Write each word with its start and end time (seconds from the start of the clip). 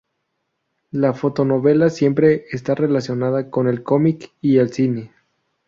La 0.89 1.13
fotonovela 1.13 1.91
siempre 1.91 2.45
está 2.49 2.73
relacionada 2.73 3.51
con 3.51 3.67
el 3.67 3.83
cómic 3.83 4.31
y 4.41 4.57
el 4.57 4.73
cine. 4.73 5.11